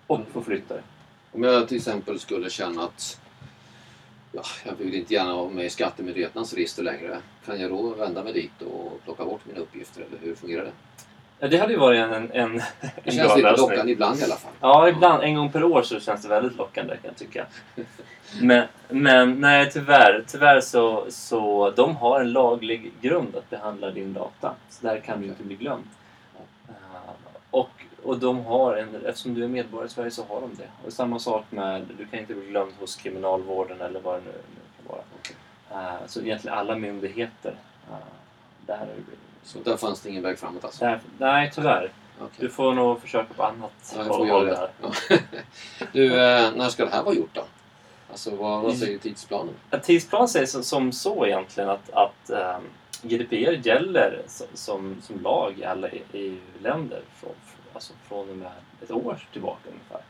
Och 0.07 0.33
få 0.33 0.43
flytta 0.43 0.75
det. 0.75 0.83
Om 1.33 1.43
jag 1.43 1.69
till 1.69 1.77
exempel 1.77 2.21
skulle 2.21 2.51
känna 2.51 2.83
att 2.83 3.21
ja, 4.33 4.43
jag 4.65 4.73
vill 4.79 4.95
inte 4.95 5.15
gärna 5.15 5.37
vara 5.37 5.49
med 5.51 5.65
i 5.65 5.71
Skattemyndigheternas 5.71 6.55
register 6.55 6.83
längre. 6.83 7.19
Kan 7.47 7.61
jag 7.61 7.71
då 7.71 7.83
vända 7.95 8.23
mig 8.23 8.33
dit 8.33 8.63
och 8.63 9.01
plocka 9.05 9.25
bort 9.25 9.41
mina 9.47 9.61
uppgifter 9.61 10.01
eller 10.01 10.19
hur 10.23 10.35
fungerar 10.35 10.65
det? 10.65 10.73
Ja, 11.39 11.49
det 11.49 11.59
hade 11.59 11.73
ju 11.73 11.79
varit 11.79 11.99
en, 12.01 12.13
en, 12.13 12.31
en, 12.33 12.63
Det 13.05 13.11
känns 13.13 13.17
bra 13.29 13.37
lite 13.37 13.51
lösning. 13.51 13.69
lockande 13.71 13.93
ibland 13.93 14.21
i 14.21 14.25
alla 14.25 14.37
fall. 14.37 14.53
Ja, 14.61 14.89
ibland. 14.89 15.23
En 15.23 15.35
gång 15.35 15.53
per 15.53 15.65
år 15.65 15.83
så 15.83 16.01
känns 16.01 16.23
det 16.23 16.29
väldigt 16.29 16.57
lockande 16.59 16.97
kan 16.97 17.05
jag 17.05 17.17
tycka. 17.17 17.47
Men, 18.43 18.67
men 18.89 19.41
nej, 19.41 19.71
tyvärr. 19.73 20.25
Tyvärr 20.29 20.61
så, 20.61 21.07
så 21.09 21.71
de 21.71 21.97
har 21.97 22.21
en 22.21 22.33
laglig 22.33 22.93
grund 23.01 23.37
att 23.37 23.51
behandla 23.51 23.91
din 23.91 24.13
data. 24.13 24.55
Så 24.71 24.87
där 24.87 25.01
kan 25.01 25.21
du 25.21 25.27
inte 25.27 25.43
bli 25.43 25.55
glömd. 25.57 25.85
Eh, 26.69 26.75
Och, 27.51 27.71
och 28.05 28.19
de 28.19 28.45
har 28.45 28.77
en, 28.77 29.07
eftersom 29.07 29.35
du 29.35 29.45
är 29.45 29.49
medborgare 29.49 29.87
i 29.87 29.91
Sverige 29.91 30.11
så 30.11 30.25
har 30.29 30.41
de 30.41 30.55
det. 30.55 30.87
Och 30.87 30.93
samma 30.93 31.19
sak 31.19 31.45
med, 31.51 31.87
du 31.99 32.07
kan 32.07 32.19
inte 32.21 32.35
bli 32.35 32.47
glömd 32.47 32.73
hos 32.81 32.97
kriminalvården 32.97 33.81
eller 33.81 34.01
vad 34.01 34.15
det 34.15 34.21
nu, 34.25 34.33
nu 34.33 34.61
kan 34.77 34.97
vara. 34.97 35.85
Eh, 35.85 35.97
Så 36.07 36.21
egentligen 36.21 36.59
alla 36.59 36.77
myndigheter. 36.77 37.55
eh, 37.91 37.97
Där 38.67 38.75
är 38.75 38.87
det, 38.87 39.03
Så 39.45 39.59
där 39.59 39.77
fanns 39.77 40.01
det 40.01 40.11
ingen 40.11 40.23
väg 40.23 40.39
framåt 40.39 40.65
alltså? 40.65 40.85
där, 40.85 41.01
nej, 41.19 41.51
tyvärr. 41.55 41.93
Okej. 42.19 42.31
Du 42.37 42.49
får 42.49 42.75
nog 42.75 43.01
försöka 43.01 43.35
på 43.35 43.43
annat 43.43 43.95
Ja, 43.97 44.03
håll 44.03 44.29
göra 44.29 44.45
där. 44.45 44.71
det. 44.81 44.93
Ja. 45.11 45.17
Du, 45.93 46.07
eh, 46.07 46.53
när 46.57 46.69
ska 46.69 46.85
det 46.85 46.91
här 46.91 47.03
vara 47.03 47.15
gjort 47.15 47.35
då? 47.35 47.45
Alltså 48.11 48.37
vad, 48.37 48.63
vad 48.63 48.77
säger 48.77 48.99
tidsplanen? 48.99 49.55
En 49.71 49.81
tidsplan 49.81 50.29
säger 50.29 50.47
som, 50.47 50.63
som 50.63 50.93
så 50.93 51.27
egentligen 51.27 51.71
att, 51.71 51.91
att 51.91 52.31
ehm, 52.31 52.63
GDPR 53.03 53.67
gäller 53.67 54.23
som, 54.27 54.47
som, 54.55 54.97
som 55.03 55.21
lag 55.23 55.59
i 55.59 55.65
alla 55.65 55.89
EU-länder 56.13 57.01
från, 57.21 57.31
alltså 57.75 57.93
från 58.09 58.31
och 58.31 58.37
med 58.37 58.53
ett 58.83 58.91
år 58.91 59.27
tillbaka 59.33 59.69
ungefär. 59.69 60.01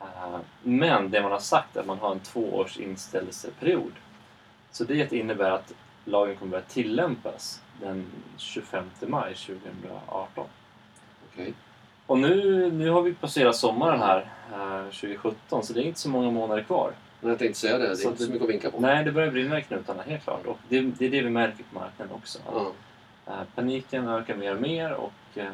Eh, 0.00 0.40
men 0.62 1.10
det 1.10 1.22
man 1.22 1.32
har 1.32 1.38
sagt 1.38 1.76
är 1.76 1.80
att 1.80 1.86
man 1.86 1.98
har 1.98 2.12
en 2.12 2.20
tvåårs 2.20 2.78
inställelseperiod. 2.78 3.92
Så 4.70 4.84
det 4.84 5.12
innebär 5.12 5.50
att 5.50 5.72
lagen 6.04 6.36
kommer 6.36 6.50
börja 6.50 6.64
tillämpas 6.64 7.62
den 7.80 8.06
25 8.36 8.84
maj 9.00 9.34
2018. 9.34 10.46
Okej. 11.32 11.54
Och 12.06 12.18
nu, 12.18 12.70
nu 12.72 12.90
har 12.90 13.02
vi 13.02 13.14
passerat 13.14 13.56
sommaren 13.56 14.00
här, 14.00 14.30
eh, 14.52 14.84
2017, 14.84 15.62
så 15.62 15.72
det 15.72 15.80
är 15.80 15.84
inte 15.84 16.00
så 16.00 16.08
många 16.08 16.30
månader 16.30 16.62
kvar. 16.62 16.92
Men 17.20 17.30
jag 17.30 17.38
tänkte 17.38 17.60
säga 17.60 17.78
det, 17.78 17.86
det 17.86 17.90
är 17.90 17.94
Så 17.94 18.08
inte 18.08 18.24
så 18.24 18.30
mycket 18.30 18.44
att 18.44 18.50
vinka 18.50 18.70
på. 18.70 18.80
Nej, 18.80 19.04
det 19.04 19.12
börjar 19.12 19.30
brinna 19.30 19.58
i 19.58 19.62
knutarna 19.62 20.02
helt 20.02 20.24
klart. 20.24 20.46
Och 20.46 20.58
det, 20.68 20.80
det 20.80 21.06
är 21.06 21.10
det 21.10 21.22
vi 21.22 21.30
märker 21.30 21.64
på 21.72 21.78
marknaden 21.78 22.14
också. 22.14 22.38
Eh, 23.26 23.42
Paniken 23.54 24.08
ökar 24.08 24.36
mer 24.36 24.54
och 24.54 24.60
mer 24.60 24.92
och 24.92 25.38
eh, 25.38 25.48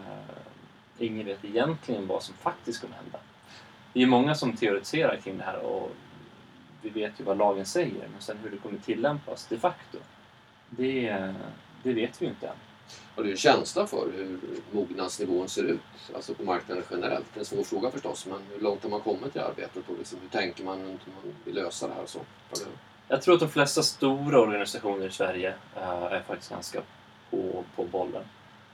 ingen 0.98 1.26
vet 1.26 1.44
egentligen 1.44 2.06
vad 2.06 2.22
som 2.22 2.34
faktiskt 2.34 2.80
kommer 2.80 2.94
hända. 2.94 3.18
Det 3.92 4.02
är 4.02 4.06
många 4.06 4.34
som 4.34 4.56
teoretiserar 4.56 5.16
kring 5.16 5.38
det 5.38 5.44
här 5.44 5.58
och 5.58 5.90
vi 6.82 6.90
vet 6.90 7.20
ju 7.20 7.24
vad 7.24 7.38
lagen 7.38 7.66
säger 7.66 8.08
men 8.12 8.20
sen 8.20 8.38
hur 8.42 8.50
det 8.50 8.56
kommer 8.56 8.78
tillämpas 8.78 9.46
de 9.46 9.58
facto, 9.58 9.98
det, 10.70 11.32
det 11.82 11.92
vet 11.92 12.22
vi 12.22 12.26
ju 12.26 12.30
inte 12.30 12.48
än. 12.48 12.54
Har 13.16 13.24
du 13.24 13.30
en 13.30 13.36
känsla 13.36 13.86
för 13.86 14.12
hur 14.16 14.38
mognadsnivån 14.72 15.48
ser 15.48 15.62
ut? 15.62 15.80
Alltså 16.14 16.34
på 16.34 16.42
marknaden 16.42 16.84
generellt? 16.90 17.26
Det 17.34 17.38
är 17.38 17.40
en 17.40 17.44
svår 17.44 17.62
fråga 17.62 17.90
förstås, 17.90 18.26
men 18.26 18.38
hur 18.52 18.60
långt 18.60 18.82
har 18.82 18.90
man 18.90 19.00
kommit 19.00 19.36
i 19.36 19.38
arbetet 19.38 19.88
och 19.88 19.98
liksom, 19.98 20.18
hur 20.22 20.28
tänker 20.28 20.64
man 20.64 20.78
hur 20.80 20.86
man 20.86 21.34
vill 21.44 21.54
lösa 21.54 21.88
det 21.88 21.94
här 21.94 22.06
så? 22.06 22.18
Jag 23.08 23.22
tror 23.22 23.34
att 23.34 23.40
de 23.40 23.48
flesta 23.48 23.82
stora 23.82 24.40
organisationer 24.40 25.06
i 25.06 25.10
Sverige 25.10 25.54
uh, 25.76 26.12
är 26.12 26.22
faktiskt 26.22 26.50
ganska 26.50 26.82
på, 27.30 27.64
på 27.76 27.84
bollen. 27.84 28.24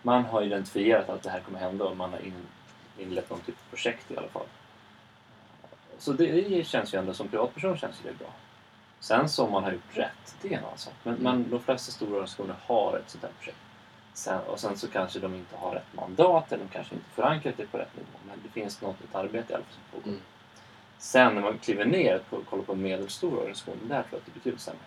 Man 0.02 0.24
har 0.24 0.42
identifierat 0.42 1.08
att 1.08 1.22
det 1.22 1.30
här 1.30 1.40
kommer 1.40 1.58
hända 1.58 1.84
och 1.84 1.96
man 1.96 2.10
har 2.10 2.20
in, 2.20 2.46
inlett 2.98 3.30
någon 3.30 3.40
typ 3.40 3.54
av 3.54 3.70
projekt 3.70 4.10
i 4.10 4.16
alla 4.16 4.28
fall. 4.28 4.46
Så 5.98 6.12
det 6.12 6.66
känns 6.66 6.94
ju 6.94 6.98
ändå 6.98 7.14
som 7.14 7.28
privatperson 7.28 7.76
känns 7.76 8.00
det 8.02 8.18
bra. 8.18 8.28
Sen 9.00 9.28
så 9.28 9.44
om 9.44 9.52
man 9.52 9.64
har 9.64 9.72
gjort 9.72 9.96
rätt, 9.96 10.36
det 10.42 10.48
är 10.48 10.58
en 10.58 10.64
annan 10.64 10.78
sak. 10.78 10.94
Men, 11.02 11.14
men 11.14 11.50
de 11.50 11.60
flesta 11.60 11.92
stora 11.92 12.10
organisationer 12.10 12.56
har 12.66 12.96
ett 12.96 13.10
sånt 13.10 13.24
här 13.24 13.30
projekt. 13.38 13.58
Sen, 14.14 14.40
och 14.40 14.60
sen 14.60 14.78
så 14.78 14.88
kanske 14.88 15.18
de 15.18 15.34
inte 15.34 15.56
har 15.56 15.74
rätt 15.74 15.94
mandat 15.94 16.52
eller 16.52 16.64
de 16.64 16.70
kanske 16.70 16.94
inte 16.94 17.10
förankrat 17.10 17.54
det 17.56 17.66
på 17.66 17.78
rätt 17.78 17.96
nivå. 17.96 18.18
Men 18.26 18.38
det 18.42 18.48
finns 18.48 18.82
något 18.82 19.00
ett 19.00 19.14
arbete 19.14 19.52
i 19.52 19.54
alla 19.54 19.64
fall 19.64 19.74
som 19.74 20.00
pågår. 20.00 20.08
Mm. 20.08 20.20
Sen 20.98 21.34
när 21.34 21.42
man 21.42 21.58
kliver 21.58 21.84
ner 21.84 22.20
och 22.30 22.46
kollar 22.46 22.64
på 22.64 22.72
en 22.72 22.82
medelstor 22.82 23.32
organisation, 23.32 23.78
där 23.82 24.02
tror 24.02 24.06
jag 24.10 24.18
att 24.18 24.26
det 24.26 24.32
betyder 24.32 24.58
sämre. 24.58 24.80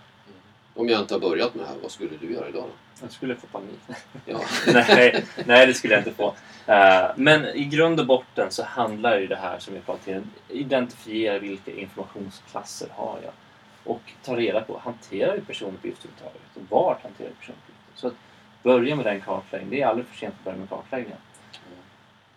Om 0.76 0.90
jag 0.90 1.02
inte 1.02 1.14
har 1.14 1.20
börjat 1.20 1.56
med 1.56 1.66
det 1.66 1.70
här, 1.70 1.78
vad 1.82 1.92
skulle 1.92 2.18
du 2.18 2.34
göra 2.34 2.50
idag 2.50 2.64
då? 2.64 2.70
Jag 3.02 3.12
skulle 3.12 3.36
få 3.36 3.48
panik. 3.48 3.80
Ja. 4.26 4.42
nej, 4.74 5.26
nej, 5.46 5.68
det 5.68 5.74
skulle 5.74 5.94
jag 5.94 6.02
inte 6.02 6.14
få. 6.14 6.28
Uh, 6.70 7.12
men 7.16 7.46
i 7.46 7.66
grund 7.66 8.00
och 8.00 8.06
botten 8.06 8.52
så 8.52 8.64
handlar 8.64 9.20
ju 9.20 9.28
det 9.28 9.36
här 9.36 9.60
som 9.60 9.74
vi 9.74 9.80
pratade 9.80 10.18
om, 10.18 10.32
identifiera 10.50 11.40
vilka 11.40 11.72
informationsklasser 11.72 12.88
har 12.92 13.20
jag 13.24 13.34
och 13.84 14.02
ta 14.24 14.38
reda 14.38 14.62
på, 14.62 14.78
hanterar 14.78 15.36
vi 15.36 15.42
personuppgifter 15.42 16.10
överhuvudtaget? 16.10 16.42
Och 16.56 16.62
vart 16.70 17.04
hanterar 17.04 17.30
vi 17.30 17.36
personuppgifter? 17.36 17.84
Så 17.96 18.08
att 18.08 18.14
börja 18.64 18.96
med 18.96 19.06
den 19.06 19.22
kartläggningen. 19.22 19.76
Det 19.76 19.82
är 19.82 19.88
aldrig 19.88 20.08
för 20.08 20.18
sent 20.18 20.36
att 20.40 20.44
börja 20.44 20.58
med 20.58 20.70
kartläggningen. 20.70 21.20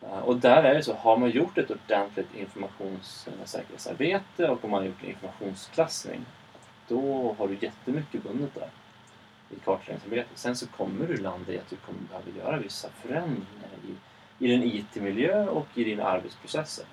Mm. 0.03 0.23
Och 0.23 0.37
där 0.37 0.63
är 0.63 0.75
det 0.75 0.83
så, 0.83 0.95
har 0.95 1.17
man 1.17 1.31
gjort 1.31 1.59
ett 1.59 1.71
ordentligt 1.71 2.35
informationssäkerhetsarbete 2.35 4.49
och 4.49 4.65
om 4.65 4.71
man 4.71 4.81
har 4.81 4.87
gjort 4.87 5.03
en 5.03 5.11
informationsklassning 5.11 6.25
då 6.89 7.35
har 7.39 7.49
du 7.49 7.57
jättemycket 7.61 8.23
bundet 8.23 8.55
där 8.55 8.71
i 9.51 9.55
kartläggningsarbetet. 9.65 10.39
Sen 10.39 10.57
så 10.57 10.67
kommer 10.67 11.07
du 11.07 11.17
landa 11.17 11.53
i 11.53 11.59
att 11.59 11.71
du 11.71 11.77
kommer 11.77 12.01
behöva 12.01 12.39
göra 12.39 12.59
vissa 12.63 12.89
förändringar 12.91 13.71
i, 13.89 14.45
i 14.45 14.49
din 14.49 14.63
IT-miljö 14.63 15.49
och 15.49 15.67
i 15.75 15.85
dina 15.85 16.05
arbetsprocesser. 16.05 16.85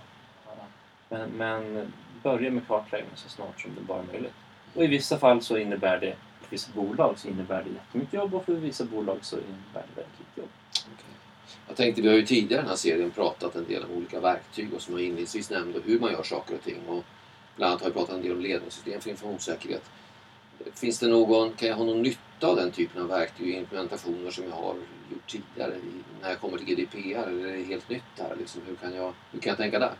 Men, 1.09 1.29
men 1.29 1.93
börja 2.23 2.51
med 2.51 2.67
kartläggning 2.67 3.11
så 3.15 3.29
snart 3.29 3.61
som 3.61 3.75
det 3.75 3.81
bara 3.81 3.99
är 3.99 4.05
möjligt. 4.05 4.33
Och 4.75 4.83
i 4.83 4.87
vissa 4.87 5.17
fall 5.17 5.41
så 5.41 5.57
innebär 5.57 5.99
det, 5.99 6.15
för 6.41 6.49
vissa 6.49 6.71
bolag 6.75 7.19
så 7.19 7.27
innebär 7.27 7.63
det 7.63 7.69
jättemycket 7.69 8.13
jobb 8.13 8.35
och 8.35 8.45
för 8.45 8.53
vissa 8.53 8.85
bolag 8.85 9.17
så 9.21 9.35
innebär 9.35 9.83
det 9.89 10.01
väldigt 10.01 10.19
lite 10.19 10.41
jobb. 10.41 10.49
Okay. 10.71 11.13
Jag 11.67 11.77
tänkte, 11.77 12.01
vi 12.01 12.07
har 12.07 12.15
ju 12.15 12.25
tidigare 12.25 12.61
i 12.61 12.63
den 12.63 12.69
här 12.69 12.75
serien 12.75 13.11
pratat 13.11 13.55
en 13.55 13.67
del 13.67 13.83
om 13.83 13.91
olika 13.91 14.19
verktyg 14.19 14.73
och 14.73 14.81
som 14.81 14.93
jag 14.93 15.03
inledningsvis 15.03 15.49
nämnde 15.49 15.79
hur 15.85 15.99
man 15.99 16.11
gör 16.11 16.23
saker 16.23 16.55
och 16.55 16.63
ting. 16.63 16.87
Och 16.87 17.03
bland 17.55 17.69
annat 17.69 17.81
har 17.81 17.89
vi 17.89 17.93
pratat 17.93 18.15
en 18.15 18.21
del 18.21 18.31
om 18.31 18.41
ledningssystem 18.41 19.01
för 19.01 19.09
informationssäkerhet. 19.09 19.91
Finns 20.73 20.99
det 20.99 21.07
någon, 21.07 21.53
kan 21.53 21.67
jag 21.67 21.75
ha 21.75 21.83
någon 21.83 22.01
nytta 22.01 22.47
av 22.47 22.55
den 22.55 22.71
typen 22.71 23.01
av 23.01 23.07
verktyg 23.07 23.53
och 23.53 23.59
implementationer 23.59 24.31
som 24.31 24.43
jag 24.43 24.55
har 24.55 24.75
gjort 25.11 25.27
tidigare 25.27 25.73
när 26.21 26.29
jag 26.29 26.39
kommer 26.39 26.57
till 26.57 26.67
GDPR? 26.67 27.27
Eller 27.27 27.47
är 27.47 27.57
det 27.57 27.63
helt 27.63 27.89
nytt 27.89 28.03
här? 28.17 28.35
Liksom, 28.39 28.61
hur, 28.67 28.75
kan 28.75 28.95
jag, 28.95 29.13
hur 29.31 29.39
kan 29.39 29.49
jag 29.49 29.57
tänka 29.57 29.79
där? 29.79 29.93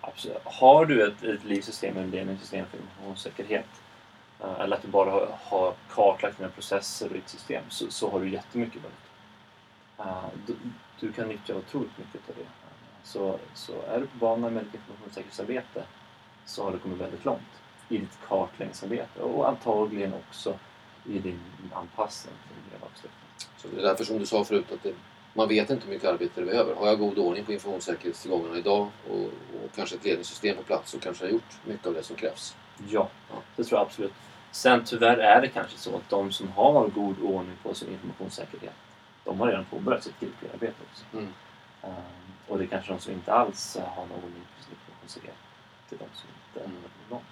Absolut. 0.00 0.38
Har 0.44 0.86
du 0.86 1.06
ett, 1.06 1.22
ett 1.22 1.44
livssystem, 1.44 1.96
eller 1.96 2.08
ledningssystem 2.08 2.66
för 2.66 2.78
informationssäkerhet 2.78 3.66
eh, 4.40 4.60
eller 4.60 4.76
att 4.76 4.82
du 4.82 4.88
bara 4.88 5.10
har, 5.10 5.38
har 5.42 5.74
kartlagt 5.90 6.38
dina 6.38 6.50
processer 6.50 7.06
och 7.06 7.12
ditt 7.12 7.28
system 7.28 7.64
så, 7.68 7.90
så 7.90 8.10
har 8.10 8.20
du 8.20 8.28
jättemycket 8.28 8.82
vunnit. 8.82 8.98
Eh, 9.98 10.24
du, 10.46 10.56
du, 11.00 11.12
kan 11.12 11.28
nyttja 11.28 11.56
otroligt 11.56 11.98
mycket 11.98 12.28
av 12.28 12.34
det. 12.36 12.48
Så, 13.04 13.38
så 13.54 13.72
är 13.88 14.00
du 14.00 14.06
på 14.06 14.16
banan 14.18 14.54
med 14.54 14.64
ditt 14.64 14.74
informationssäkerhetsarbete 14.74 15.84
så 16.46 16.64
har 16.64 16.72
du 16.72 16.78
kommit 16.78 17.00
väldigt 17.00 17.24
långt 17.24 17.40
i 17.88 17.98
ditt 17.98 18.18
kartläggningsarbete 18.28 19.20
och 19.20 19.48
antagligen 19.48 20.14
också 20.14 20.58
i 21.06 21.18
din 21.18 21.40
anpassning 21.72 22.34
till 22.46 22.56
miljölagstiftningen. 22.64 23.28
Så 23.56 23.68
det 23.68 23.80
är 23.80 23.82
därför 23.82 24.04
som 24.04 24.18
du 24.18 24.26
sa 24.26 24.44
förut 24.44 24.72
att 24.72 24.82
det 24.82 24.94
man 25.36 25.48
vet 25.48 25.70
inte 25.70 25.86
hur 25.86 25.94
mycket 25.94 26.08
arbete 26.08 26.40
det 26.40 26.46
behöver. 26.46 26.74
Har 26.74 26.86
jag 26.86 26.98
god 26.98 27.18
ordning 27.18 27.44
på 27.44 27.52
informationssäkerhetstillgångarna 27.52 28.58
idag 28.58 28.88
och, 29.10 29.20
och 29.20 29.74
kanske 29.76 29.96
ett 29.96 30.04
ledningssystem 30.04 30.56
på 30.56 30.62
plats 30.62 30.90
så 30.90 30.98
kanske 30.98 31.24
jag 31.24 31.28
har 31.28 31.32
gjort 31.32 31.58
mycket 31.64 31.86
av 31.86 31.94
det 31.94 32.02
som 32.02 32.16
krävs. 32.16 32.56
Ja, 32.88 33.08
ja, 33.30 33.36
det 33.56 33.64
tror 33.64 33.78
jag 33.78 33.86
absolut. 33.86 34.12
Sen 34.50 34.84
tyvärr 34.84 35.16
är 35.16 35.40
det 35.40 35.48
kanske 35.48 35.78
så 35.78 35.96
att 35.96 36.10
de 36.10 36.32
som 36.32 36.48
har 36.48 36.88
god 36.88 37.16
ordning 37.22 37.56
på 37.62 37.74
sin 37.74 37.92
informationssäkerhet 37.92 38.74
de 39.24 39.40
har 39.40 39.46
redan 39.46 39.64
påbörjat 39.64 40.04
sitt 40.04 40.20
GDPR-arbete 40.20 40.74
också. 40.90 41.04
Mm. 41.12 41.28
Um, 41.82 41.92
och 42.48 42.58
det 42.58 42.64
är 42.64 42.68
kanske 42.68 42.92
de 42.92 43.00
som 43.00 43.12
inte 43.12 43.32
alls 43.32 43.76
har 43.76 44.06
någon 44.06 44.24
ordning 44.24 44.46
på 44.56 44.64
sin 44.64 44.74
informationssäkerhet. 44.74 45.36
Till 45.88 45.98
de 45.98 46.04
som 46.14 46.28
inte 46.46 46.70
mm. 46.70 46.82
någon. 47.10 47.22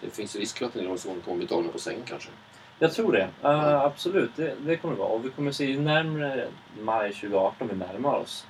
Det 0.00 0.10
finns 0.10 0.36
risk 0.36 0.58
för 0.58 0.66
att 0.66 0.74
en 0.74 0.80
organisation 0.80 1.20
kommer 1.24 1.38
bli 1.38 1.46
tagna 1.46 1.72
på 1.72 1.78
säng 1.78 2.02
kanske? 2.06 2.30
Jag 2.78 2.92
tror 2.92 3.12
det. 3.12 3.28
Uh, 3.44 3.80
absolut, 3.80 4.30
det, 4.36 4.54
det 4.60 4.76
kommer 4.76 4.94
det 4.94 5.00
vara. 5.00 5.08
Och 5.08 5.24
vi 5.24 5.30
kommer 5.30 5.52
se 5.52 5.64
ju 5.64 5.80
närmare 5.80 6.48
maj 6.80 7.12
2018 7.12 7.68
vi 7.68 7.76
närmar 7.76 8.14
oss 8.14 8.46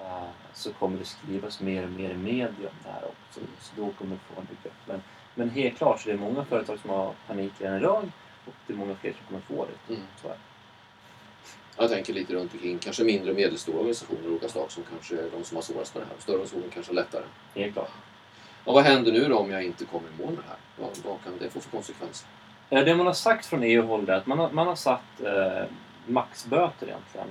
uh, 0.00 0.28
så 0.52 0.72
kommer 0.72 0.98
det 0.98 1.04
skrivas 1.04 1.60
mer 1.60 1.84
och 1.84 1.90
mer 1.90 2.10
i 2.10 2.16
media 2.16 2.68
om 2.68 2.76
det 2.84 2.90
här 2.92 3.04
också. 3.04 3.40
Så 3.60 3.72
då 3.76 3.90
kommer 3.98 4.14
det 4.14 4.34
få 4.34 4.40
en 4.40 4.46
upp. 4.64 4.72
Men, 4.86 5.02
men 5.34 5.50
helt 5.50 5.76
klart 5.78 6.00
så 6.00 6.08
det 6.08 6.14
är 6.14 6.18
många 6.18 6.44
företag 6.44 6.78
som 6.78 6.90
har 6.90 7.14
panik 7.26 7.52
redan 7.58 7.76
idag 7.76 8.10
och 8.46 8.54
det 8.66 8.72
är 8.72 8.76
många 8.76 8.94
fler 8.94 9.12
som 9.12 9.26
kommer 9.26 9.40
få 9.40 9.66
det. 9.66 9.94
Mm. 9.94 10.06
Så 10.22 10.32
Jag 11.76 11.90
tänker 11.90 12.12
lite 12.12 12.34
runt 12.34 12.52
omkring 12.52 12.78
kanske 12.78 13.04
mindre 13.04 13.30
och 13.30 13.36
medelstora 13.36 13.76
organisationer 13.76 14.20
av 14.24 14.30
olika 14.30 14.48
slag 14.48 14.70
som 14.70 14.82
kanske 14.90 15.16
är 15.16 15.30
de 15.30 15.44
som 15.44 15.56
har 15.56 15.62
svårast 15.62 15.94
med 15.94 16.02
det 16.02 16.06
här. 16.06 16.16
Större 16.18 16.34
organisationer 16.34 16.68
kanske 16.74 16.92
lättare. 16.92 17.24
Helt 17.54 17.72
klart. 17.72 17.90
Och 18.64 18.74
vad 18.74 18.84
händer 18.84 19.12
nu 19.12 19.28
då 19.28 19.38
om 19.38 19.50
jag 19.50 19.64
inte 19.64 19.84
kommer 19.84 20.08
i 20.08 20.22
mål 20.22 20.34
med 20.34 20.44
det 20.44 20.48
här? 20.48 20.58
Vad, 20.76 21.12
vad 21.12 21.24
kan 21.24 21.38
det 21.38 21.50
få 21.50 21.60
för 21.60 21.70
konsekvenser? 21.70 22.28
Eh, 22.70 22.84
det 22.84 22.94
man 22.94 23.06
har 23.06 23.14
sagt 23.14 23.46
från 23.46 23.62
EU-håll 23.62 24.08
är 24.08 24.12
att 24.12 24.26
man 24.26 24.38
har, 24.38 24.50
man 24.50 24.66
har 24.66 24.74
satt 24.74 25.20
eh, 25.24 25.64
maxböter 26.06 26.86
egentligen 26.86 27.28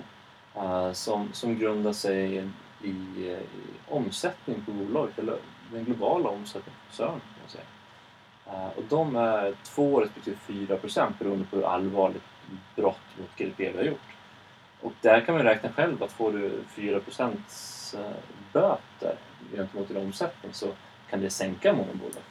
eh, 0.56 0.92
som, 0.92 1.30
som 1.34 1.60
grundar 1.60 1.94
sig 1.94 2.36
i, 2.84 2.88
i, 2.88 3.38
omsättning 3.90 4.62
på 4.66 4.72
bolaget, 4.72 5.20
eller 5.20 5.38
den 5.72 5.86
globala 5.86 6.30
omsättningen 6.30 6.80
på 6.80 6.88
koncernen. 6.88 7.20
Kan 7.20 7.42
man 7.42 7.50
säga. 7.50 7.64
Eh, 8.46 8.78
och 8.78 8.84
de 8.90 9.16
är 9.16 9.54
2 9.64 10.02
respektive 10.02 10.38
4 10.48 10.78
procent 10.78 11.20
beroende 11.20 11.46
på 11.46 11.56
hur 11.56 11.66
allvarligt 11.66 12.24
brott 12.76 13.18
mot 13.20 13.38
GDPR 13.38 13.72
vi 13.72 13.78
har 13.78 13.84
gjort. 13.84 14.16
Och 14.82 14.94
där 15.02 15.22
kan 15.22 15.36
man 15.36 15.44
räkna 15.44 15.72
själv 15.72 16.04
att 16.04 16.12
får 16.12 16.32
du 16.32 16.64
4 16.76 17.00
procents 17.00 17.94
eh, 17.94 18.16
böter 18.54 19.16
gentemot 19.56 19.88
din 19.88 19.98
omsättning 19.98 20.54
så 20.54 20.68
kan 21.12 21.22
det 21.22 21.30
sänka 21.30 21.74
många 21.74 21.94
bolag. 21.94 22.24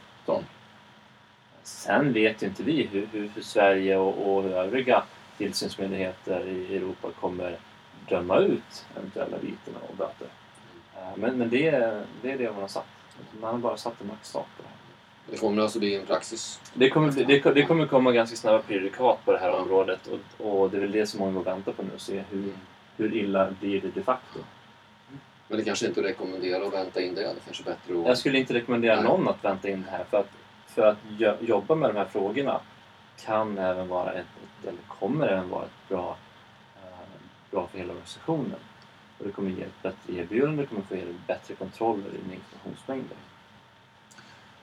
Sen 1.62 2.12
vet 2.12 2.42
ju 2.42 2.46
inte 2.46 2.62
vi 2.62 2.82
hur, 2.92 3.08
hur, 3.12 3.30
hur 3.34 3.42
Sverige 3.42 3.96
och, 3.96 4.37
och 4.37 4.44
övriga 4.44 5.02
tillsynsmyndigheter 5.38 6.46
i 6.49 6.76
Europa 6.76 7.08
kommer 7.20 7.58
döma 8.08 8.38
ut 8.38 8.87
eventuella 8.96 9.37
viten 9.38 9.75
och 9.88 9.96
böter. 9.96 10.26
Eh, 10.96 11.16
men, 11.16 11.38
men 11.38 11.50
det, 11.50 11.70
det 12.22 12.30
är 12.30 12.38
det 12.38 12.52
man 12.52 12.60
har 12.60 12.68
satt. 12.68 12.87
Man 13.40 13.50
har 13.50 13.58
bara 13.58 13.76
satt 13.76 14.00
en 14.00 14.06
maxstart 14.06 14.46
på 14.56 14.62
det 14.62 14.68
här. 14.68 14.76
Det 15.30 15.37
kommer 15.37 15.62
alltså 15.62 15.78
bli 15.78 15.96
en 15.96 16.06
praxis? 16.06 16.60
Det 16.75 16.90
kommer, 16.90 17.12
det, 17.12 17.54
det 17.54 17.62
kommer 17.62 17.87
komma 17.87 18.12
ganska 18.12 18.37
snabba 18.37 18.58
prejudikat 18.58 19.25
på 19.25 19.32
det 19.32 19.38
här 19.38 19.52
området 19.52 20.00
och, 20.06 20.46
och 20.46 20.70
det 20.70 20.76
är 20.76 20.80
väl 20.80 20.92
det 20.92 21.06
som 21.06 21.20
många 21.20 21.40
väntar 21.40 21.72
på 21.72 21.82
nu, 21.82 21.90
se 21.96 22.22
hur, 22.30 22.52
hur 22.96 23.14
illa 23.14 23.50
blir 23.60 23.80
det 23.80 23.88
de 23.88 24.02
facto. 24.02 24.38
Men 25.50 25.59
det 25.59 25.64
kanske 25.64 25.87
inte 25.87 26.02
rekommenderar 26.02 26.66
att 26.66 26.73
vänta 26.73 27.02
in 27.02 27.14
det? 27.14 27.21
det 27.21 27.40
kanske 27.45 27.62
bättre 27.62 28.00
att... 28.00 28.07
Jag 28.07 28.19
skulle 28.19 28.38
inte 28.38 28.54
rekommendera 28.54 28.95
Nej. 28.95 29.04
någon 29.04 29.28
att 29.28 29.45
vänta 29.45 29.69
in 29.69 29.83
det 29.83 29.90
här 29.90 30.04
för 30.04 30.21
att 30.21 30.30
för 30.66 30.83
att 30.83 30.99
jobba 31.40 31.75
med 31.75 31.90
de 31.90 31.97
här 31.97 32.04
frågorna 32.04 32.61
kan 33.25 33.59
även 33.59 33.88
vara 33.88 34.12
ett, 34.12 34.26
eller 34.62 34.78
kommer 34.88 35.28
även 35.28 35.49
vara 35.49 35.64
ett 35.64 35.88
bra, 35.88 36.16
eh, 36.76 37.21
bra 37.50 37.66
för 37.66 37.78
hela 37.78 37.90
organisationen. 37.90 38.59
Och 39.19 39.26
det 39.26 39.33
kommer 39.33 39.50
ge 39.50 39.62
ett 39.62 39.83
bättre 39.83 40.14
erbjudande, 40.14 40.62
det 40.62 40.66
kommer 40.66 40.83
få 40.83 40.97
ge 40.97 41.04
bättre 41.26 41.54
kontroll 41.54 42.00
över 42.00 42.19
dina 42.19 42.35
informationsmängder. 42.35 43.16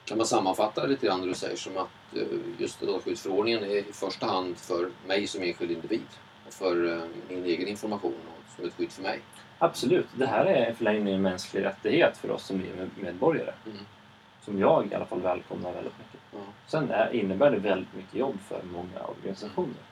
Kan 0.04 0.18
man 0.18 0.26
sammanfatta 0.26 0.82
det 0.82 0.88
lite 0.88 1.06
grann 1.06 1.20
det 1.20 1.26
du 1.26 1.34
säger 1.34 1.56
som 1.56 1.76
att 1.76 2.16
eh, 2.16 2.22
just 2.58 2.80
dataskyddsförordningen 2.80 3.64
är 3.64 3.76
i 3.76 3.92
första 3.92 4.26
hand 4.26 4.56
för 4.56 4.90
mig 5.06 5.26
som 5.26 5.42
enskild 5.42 5.70
individ 5.70 6.06
och 6.46 6.52
för 6.52 6.92
eh, 6.92 7.02
min 7.28 7.44
egen 7.44 7.68
information 7.68 8.14
och 8.28 8.56
som 8.56 8.64
ett 8.64 8.74
skydd 8.74 8.92
för 8.92 9.02
mig? 9.02 9.20
Absolut, 9.58 10.06
det 10.14 10.26
här 10.26 10.44
är 10.44 10.72
förlängning 10.72 11.14
en 11.14 11.22
mänsklig 11.22 11.64
rättighet 11.64 12.16
för 12.16 12.30
oss 12.30 12.44
som 12.44 12.60
EU-medborgare. 12.60 13.52
Mm 13.66 13.78
som 14.48 14.58
jag 14.58 14.92
i 14.92 14.94
alla 14.94 15.06
fall 15.06 15.20
välkomnar 15.20 15.72
väldigt 15.72 15.98
mycket. 15.98 16.34
Mm. 16.34 16.46
Sen 16.66 16.90
är, 16.90 17.14
innebär 17.14 17.50
det 17.50 17.58
väldigt 17.58 17.94
mycket 17.94 18.14
jobb 18.14 18.38
för 18.48 18.62
många 18.62 19.06
organisationer. 19.18 19.82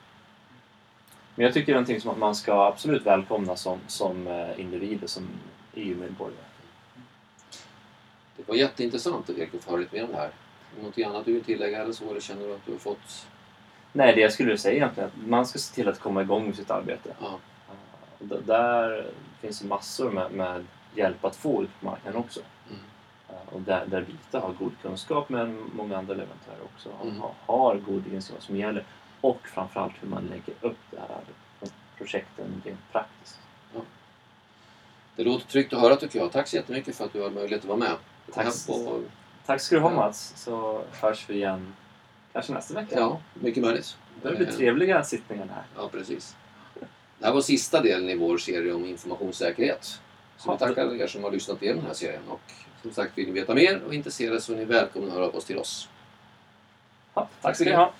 Men 1.35 1.45
jag 1.45 1.53
tycker 1.53 1.65
det 1.65 1.71
är 1.71 1.73
någonting 1.73 2.01
som 2.01 2.19
man 2.19 2.35
ska 2.35 2.65
absolut 2.65 3.05
välkomna 3.05 3.55
som, 3.55 3.79
som 3.87 4.27
eh, 4.27 4.59
individ 4.59 5.03
och 5.03 5.09
som 5.09 5.27
EU-medborgare. 5.73 6.43
Det 8.37 8.47
var 8.47 8.55
jätteintressant 8.55 9.29
att 9.29 9.63
få 9.63 9.71
höra 9.71 9.79
lite 9.79 9.95
mer 9.95 10.03
om 10.03 10.11
det 10.11 10.17
här. 10.17 10.31
Någonting 10.77 11.03
annat 11.03 11.25
du 11.25 11.33
vill 11.33 11.43
tillägga 11.43 11.81
eller 11.81 11.93
så? 11.93 12.11
Eller 12.11 12.19
känner 12.19 12.47
du 12.47 12.53
att 12.53 12.65
du 12.65 12.71
har 12.71 12.79
fått... 12.79 13.27
Nej, 13.93 14.15
det 14.15 14.21
jag 14.21 14.33
skulle 14.33 14.57
säga 14.57 14.75
egentligen 14.75 15.09
är 15.09 15.13
att 15.13 15.27
man 15.27 15.45
ska 15.45 15.59
se 15.59 15.75
till 15.75 15.89
att 15.89 15.99
komma 15.99 16.21
igång 16.21 16.45
med 16.45 16.55
sitt 16.55 16.71
arbete. 16.71 17.15
Ja. 17.21 17.39
Där 18.19 19.11
finns 19.41 19.63
massor 19.63 20.11
med, 20.11 20.31
med 20.31 20.65
hjälp 20.95 21.25
att 21.25 21.35
få 21.35 21.63
ut 21.63 21.69
på 21.79 21.85
marknaden 21.85 22.19
också. 22.19 22.39
Mm. 22.69 22.81
och 23.45 23.61
där, 23.61 23.85
där 23.85 24.01
Vita 24.01 24.39
har 24.39 24.53
god 24.53 24.71
kunskap 24.81 25.29
men 25.29 25.69
många 25.73 25.97
andra 25.97 26.13
leverantörer 26.13 26.63
också 26.75 26.89
har, 26.97 27.05
Mm. 27.05 27.21
har 27.45 27.75
god 27.75 28.07
insyn 28.07 28.35
vad 28.35 28.43
som 28.43 28.55
gäller 28.57 28.85
och 29.21 29.47
framförallt 29.47 29.93
hur 30.01 30.07
man 30.09 30.23
lägger 30.25 30.53
upp 30.61 30.77
det 30.91 30.99
här 30.99 31.21
projekten 31.97 32.61
rent 32.65 32.91
praktiskt. 32.91 33.39
Det 35.15 35.23
låter 35.23 35.47
tryggt 35.47 35.73
att 35.73 35.79
höra 35.81 35.95
tycker 35.95 36.19
jag. 36.19 36.31
Tack 36.31 36.47
så 36.47 36.55
jättemycket 36.55 36.95
för 36.95 37.05
att 37.05 37.13
du 37.13 37.21
har 37.21 37.29
möjlighet 37.29 37.61
att 37.61 37.67
vara 37.67 37.77
med. 37.77 37.95
Tack. 38.33 38.67
På, 38.67 39.01
Tack 39.45 39.61
ska 39.61 39.75
du 39.75 39.81
ha 39.81 39.89
Ja. 39.91 39.95
Mats, 39.95 40.33
så 40.35 40.81
hörs 41.01 41.29
vi 41.29 41.33
igen 41.33 41.73
kanske 42.33 42.53
nästa 42.53 42.73
vecka. 42.73 42.95
ja, 42.99 43.19
mycket 43.33 43.63
möjligt. 43.63 43.97
Det 44.23 44.35
blir 44.35 44.47
Eh, 44.47 44.53
trevliga 44.53 45.03
sittningar 45.03 45.47
här. 45.47 45.63
Ja, 45.75 45.89
precis. 45.89 46.35
Det 47.19 47.25
här 47.25 47.33
var 47.33 47.41
sista 47.41 47.81
delen 47.81 48.09
i 48.09 48.15
vår 48.15 48.37
serie 48.37 48.73
om 48.73 48.85
informationssäkerhet. 48.85 50.01
Så 50.37 50.51
vi 50.51 50.57
tackar 50.57 51.01
er 51.01 51.07
som 51.07 51.23
har 51.23 51.31
lyssnat 51.31 51.61
igenom 51.61 51.79
den 51.79 51.87
här 51.87 51.93
serien. 51.93 52.21
Och 52.29 52.41
som 52.81 52.91
sagt, 52.91 53.17
vill 53.17 53.25
ni 53.27 53.31
veta 53.31 53.55
mer 53.55 53.81
och 53.87 53.93
intresserade 53.93 54.41
så 54.41 54.53
är 54.53 54.57
ni 54.57 54.65
välkomna 54.65 55.07
att 55.07 55.13
höra 55.13 55.25
av 55.25 55.35
oss 55.35 55.45
till 55.45 55.57
oss. 55.57 55.89
Ja, 57.13 57.29
tack 57.41 57.55
ska 57.55 57.65
ni 57.65 57.71
ha. 57.71 57.93